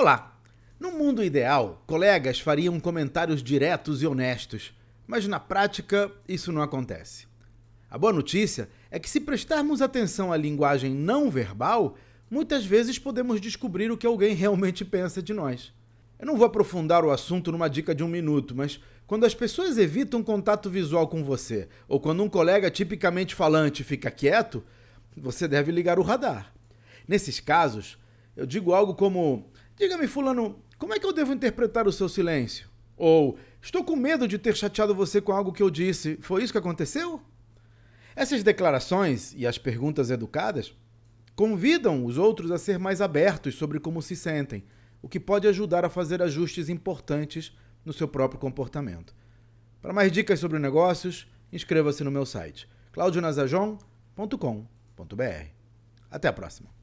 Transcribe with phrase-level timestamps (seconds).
[0.00, 0.34] Olá!
[0.78, 4.72] No mundo ideal, colegas fariam comentários diretos e honestos,
[5.06, 7.26] mas na prática isso não acontece.
[7.90, 11.98] A boa notícia é que, se prestarmos atenção à linguagem não verbal,
[12.30, 15.70] muitas vezes podemos descobrir o que alguém realmente pensa de nós.
[16.18, 19.76] Eu não vou aprofundar o assunto numa dica de um minuto, mas quando as pessoas
[19.76, 24.64] evitam contato visual com você, ou quando um colega tipicamente falante fica quieto,
[25.14, 26.54] você deve ligar o radar.
[27.06, 27.98] Nesses casos,
[28.34, 29.50] eu digo algo como:
[29.80, 32.68] Diga-me, Fulano, como é que eu devo interpretar o seu silêncio?
[32.98, 36.18] Ou Estou com medo de ter chateado você com algo que eu disse.
[36.20, 37.20] Foi isso que aconteceu?
[38.16, 40.74] Essas declarações e as perguntas educadas
[41.36, 44.64] convidam os outros a ser mais abertos sobre como se sentem
[45.00, 49.14] o que pode ajudar a fazer ajustes importantes no seu próprio comportamento.
[49.80, 55.46] Para mais dicas sobre negócios, inscreva-se no meu site claudionazajon.com.br.
[56.10, 56.79] Até a próxima!